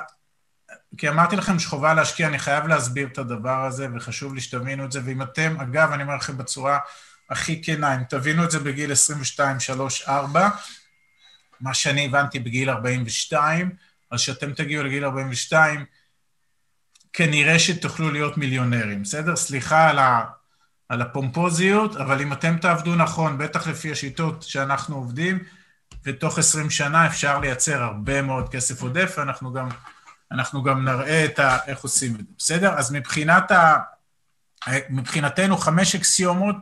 [0.98, 4.92] כי אמרתי לכם שחובה להשקיע, אני חייב להסביר את הדבר הזה, וחשוב לי שתבינו את
[4.92, 6.80] זה, ואם אתם, אגב, אני אומר לכם בצורה
[7.30, 10.50] הכי כנה, אם תבינו את זה בגיל 22, 3, 4,
[11.62, 13.70] מה שאני הבנתי בגיל 42,
[14.12, 15.86] אז כשאתם תגיעו לגיל 42,
[17.14, 19.36] כנראה שתוכלו להיות מיליונרים, בסדר?
[19.36, 20.24] סליחה על ה...
[20.90, 25.44] על הפומפוזיות, אבל אם אתם תעבדו נכון, בטח לפי השיטות שאנחנו עובדים,
[26.06, 29.70] ותוך 20 שנה אפשר לייצר הרבה מאוד כסף עודף, ואנחנו גם,
[30.34, 32.74] אנחנו גם נראה את ה, איך עושים את זה, בסדר?
[32.74, 33.78] אז מבחינת ה,
[34.90, 36.56] מבחינתנו חמש אקסיומות,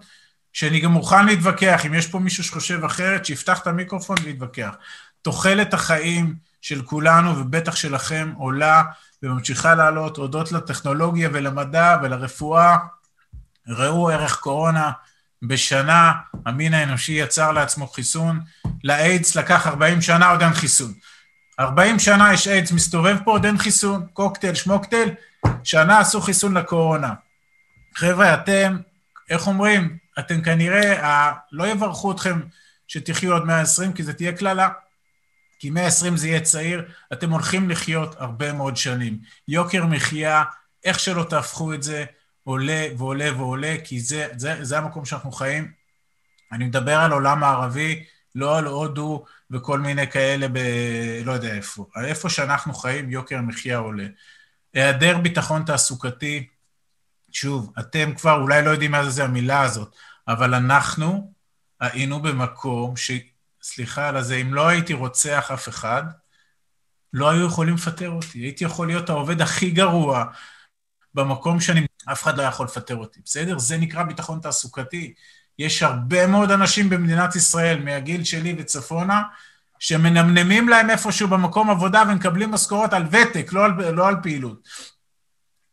[0.53, 4.75] שאני גם מוכן להתווכח, אם יש פה מישהו שחושב אחרת, שיפתח את המיקרופון ויתווכח.
[5.21, 8.83] תוחלת החיים של כולנו, ובטח שלכם, עולה
[9.23, 12.77] וממשיכה לעלות הודות לטכנולוגיה ולמדע ולרפואה
[13.67, 14.91] ראו ערך קורונה,
[15.41, 16.11] בשנה
[16.45, 18.39] המין האנושי יצר לעצמו חיסון,
[18.83, 20.93] לאיידס לקח 40 שנה, עוד אין חיסון.
[21.61, 25.09] 40 שנה יש איידס מסתובב פה, עוד אין חיסון, קוקטייל, שמוקטייל,
[25.63, 27.13] שנה עשו חיסון לקורונה.
[27.95, 28.77] חבר'ה, אתם,
[29.29, 32.39] איך אומרים, אתם כנראה, לא יברכו אתכם
[32.87, 34.69] שתחיו עוד 120, כי זה תהיה קללה.
[35.59, 39.19] כי 120 זה יהיה צעיר, אתם הולכים לחיות הרבה מאוד שנים.
[39.47, 40.43] יוקר מחיה,
[40.83, 42.05] איך שלא תהפכו את זה,
[42.43, 45.71] עולה ועולה ועולה, כי זה, זה, זה המקום שאנחנו חיים.
[46.51, 48.03] אני מדבר על עולם הערבי,
[48.35, 50.57] לא על הודו וכל מיני כאלה ב...
[51.25, 51.85] לא יודע איפה.
[52.03, 54.07] איפה שאנחנו חיים, יוקר המחיה עולה.
[54.73, 56.47] היעדר ביטחון תעסוקתי,
[57.31, 59.95] שוב, אתם כבר אולי לא יודעים מה זה המילה הזאת,
[60.27, 61.33] אבל אנחנו
[61.79, 63.11] היינו במקום ש...
[63.63, 66.03] סליחה על זה, אם לא הייתי רוצח אף אחד,
[67.13, 68.39] לא היו יכולים לפטר אותי.
[68.39, 70.25] הייתי יכול להיות העובד הכי גרוע
[71.13, 73.59] במקום שאני אף אחד לא יכול לפטר אותי, בסדר?
[73.59, 75.13] זה נקרא ביטחון תעסוקתי.
[75.61, 79.21] יש הרבה מאוד אנשים במדינת ישראל, מהגיל שלי וצפונה,
[79.79, 84.67] שמנמנמים להם איפשהו במקום עבודה ומקבלים משכורות על ותק, לא על, לא על פעילות.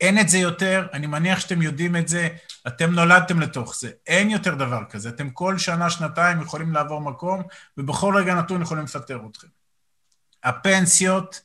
[0.00, 2.28] אין את זה יותר, אני מניח שאתם יודעים את זה,
[2.66, 3.90] אתם נולדתם לתוך זה.
[4.06, 5.08] אין יותר דבר כזה.
[5.08, 7.42] אתם כל שנה, שנתיים יכולים לעבור מקום,
[7.78, 9.46] ובכל רגע נתון יכולים לפטר אתכם.
[10.44, 11.40] הפנסיות,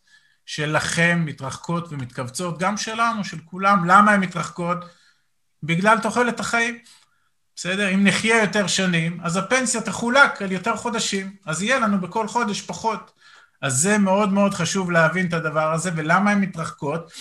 [0.45, 3.85] שלכם מתרחקות ומתכווצות, גם שלנו, של כולם.
[3.85, 4.77] למה הן מתרחקות?
[5.63, 6.79] בגלל תוחלת החיים.
[7.55, 7.93] בסדר?
[7.93, 12.61] אם נחיה יותר שנים, אז הפנסיה תחולק על יותר חודשים, אז יהיה לנו בכל חודש
[12.61, 13.11] פחות.
[13.61, 17.11] אז זה מאוד מאוד חשוב להבין את הדבר הזה, ולמה הן מתרחקות?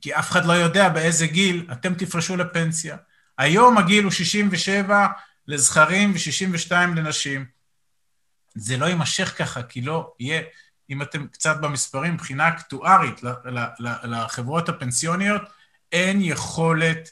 [0.00, 2.96] כי אף אחד לא יודע באיזה גיל אתם תפרשו לפנסיה.
[3.38, 5.06] היום הגיל הוא 67
[5.46, 7.44] לזכרים ו-62 לנשים.
[8.54, 10.42] זה לא יימשך ככה, כי לא יהיה
[10.90, 13.20] אם אתם קצת במספרים, מבחינה אקטוארית
[14.04, 15.42] לחברות הפנסיוניות,
[15.92, 17.10] אין יכולת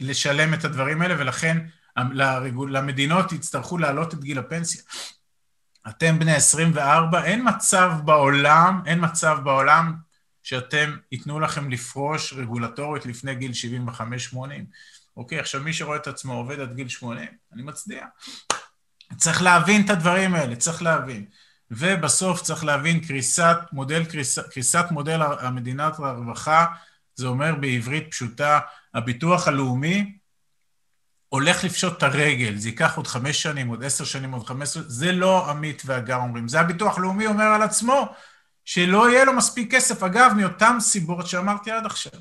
[0.00, 1.58] לשלם את הדברים האלה, ולכן
[2.68, 4.82] למדינות יצטרכו להעלות את גיל הפנסיה.
[5.88, 9.94] אתם בני 24, אין מצב בעולם, אין מצב בעולם
[10.42, 13.52] שאתם, ייתנו לכם לפרוש רגולטורית לפני גיל
[14.32, 14.34] 75-80.
[15.16, 18.06] אוקיי, עכשיו מי שרואה את עצמו עובד עד גיל 80, אני מצדיע.
[19.16, 21.24] צריך להבין את הדברים האלה, צריך להבין.
[21.70, 26.66] ובסוף צריך להבין קריסת מודל, קריסת, קריסת מודל המדינת הרווחה,
[27.14, 28.60] זה אומר בעברית פשוטה,
[28.96, 30.16] הביטוח הלאומי
[31.28, 34.82] הולך לפשוט את הרגל, זה ייקח עוד חמש שנים, עוד עשר שנים, עוד חמש עשרה,
[34.86, 38.08] זה לא עמית והגר אומרים, זה הביטוח הלאומי אומר על עצמו,
[38.64, 42.12] שלא יהיה לו מספיק כסף, אגב, מאותן סיבות שאמרתי עד עכשיו.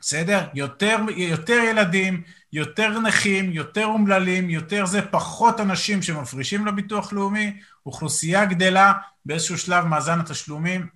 [0.00, 0.46] בסדר?
[0.54, 8.44] יותר, יותר ילדים, יותר נכים, יותר אומללים, יותר זה, פחות אנשים שמפרישים לביטוח לאומי, אוכלוסייה
[8.44, 8.92] גדלה,
[9.24, 10.86] באיזשהו שלב מאזן התשלומים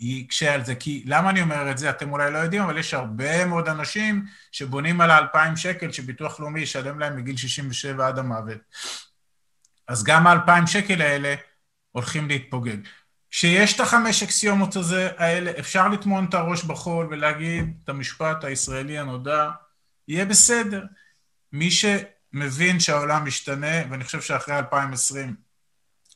[0.00, 0.74] יקשה על זה.
[0.74, 1.90] כי למה אני אומר את זה?
[1.90, 6.60] אתם אולי לא יודעים, אבל יש הרבה מאוד אנשים שבונים על ה-2,000 שקל שביטוח לאומי
[6.60, 8.58] ישלם להם מגיל 67 עד המוות.
[9.88, 11.34] אז גם ה-2,000 שקל האלה
[11.92, 12.76] הולכים להתפוגג.
[13.30, 18.98] כשיש את החמש אקסיומות הזה, האלה, אפשר לטמון את הראש בחול ולהגיד את המשפט הישראלי
[18.98, 19.50] הנודע,
[20.08, 20.84] יהיה בסדר.
[21.52, 25.34] מי שמבין שהעולם משתנה, ואני חושב שאחרי 2020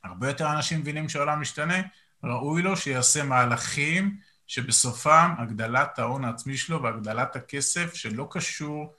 [0.05, 1.83] הרבה יותר אנשים מבינים שהעולם משתנה,
[2.25, 4.17] ראוי לו שיעשה מהלכים
[4.47, 8.95] שבסופם הגדלת ההון העצמי שלו והגדלת הכסף שלא קשור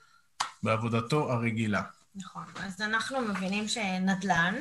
[0.63, 1.81] בעבודתו הרגילה.
[2.15, 4.55] נכון, אז אנחנו מבינים שנדל"ן